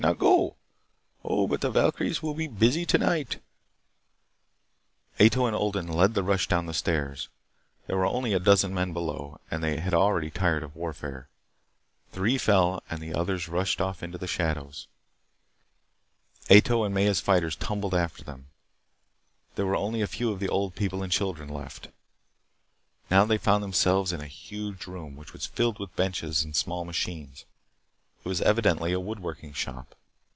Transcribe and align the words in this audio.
"Now, 0.01 0.13
go! 0.13 0.55
Oh, 1.23 1.45
but 1.45 1.61
the 1.61 1.69
valkyries 1.69 2.23
will 2.23 2.33
be 2.33 2.47
busy 2.47 2.87
tonight!" 2.87 3.37
Ato 5.19 5.45
and 5.45 5.55
Odin 5.55 5.87
led 5.87 6.15
the 6.15 6.23
rush 6.23 6.47
down 6.47 6.65
the 6.65 6.73
stairs. 6.73 7.29
There 7.85 7.97
were 7.97 8.07
only 8.07 8.33
a 8.33 8.39
dozen 8.39 8.73
men 8.73 8.93
below 8.93 9.39
and 9.51 9.63
they 9.63 9.79
had 9.79 9.93
already 9.93 10.31
tired 10.31 10.63
of 10.63 10.75
warfare. 10.75 11.27
Three 12.11 12.39
fell 12.39 12.81
and 12.89 12.99
the 12.99 13.13
others 13.13 13.47
rushed 13.47 13.79
off 13.79 14.01
into 14.01 14.17
the 14.17 14.25
shadows. 14.25 14.87
Ato's 16.49 16.87
and 16.87 16.95
Maya's 16.95 17.21
fighters 17.21 17.55
tumbled 17.55 17.93
after 17.93 18.23
them. 18.23 18.47
There 19.53 19.67
were 19.67 19.75
only 19.75 20.01
a 20.01 20.07
few 20.07 20.31
of 20.31 20.39
the 20.39 20.49
old 20.49 20.73
people 20.73 21.03
and 21.03 21.11
children 21.11 21.47
left. 21.47 21.89
Now 23.11 23.23
they 23.25 23.37
found 23.37 23.63
themselves 23.63 24.11
in 24.11 24.19
a 24.19 24.25
huge 24.25 24.87
room 24.87 25.15
which 25.15 25.31
was 25.31 25.45
filled 25.45 25.77
with 25.77 25.95
benches 25.95 26.43
and 26.43 26.55
small 26.55 26.85
machines. 26.85 27.45
It 28.23 28.29
was 28.29 28.39
evidently 28.39 28.93
a 28.93 28.99
wood 28.99 29.17
working 29.19 29.51
shop. 29.51 29.95